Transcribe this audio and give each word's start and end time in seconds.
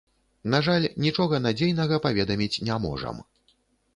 На 0.53 0.59
жаль, 0.67 0.87
нічога 1.05 1.35
надзейнага 1.45 1.99
паведаміць 2.05 2.61
не 2.69 2.79
можам. 2.87 3.21